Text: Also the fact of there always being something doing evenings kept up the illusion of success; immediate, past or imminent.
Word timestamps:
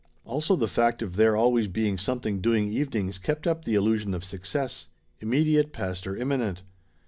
Also 0.25 0.55
the 0.55 0.67
fact 0.67 1.03
of 1.03 1.15
there 1.15 1.35
always 1.37 1.67
being 1.67 1.95
something 1.95 2.41
doing 2.41 2.73
evenings 2.73 3.19
kept 3.19 3.45
up 3.45 3.65
the 3.65 3.75
illusion 3.75 4.15
of 4.15 4.23
success; 4.23 4.87
immediate, 5.21 5.71
past 5.73 6.07
or 6.07 6.17
imminent. 6.17 6.63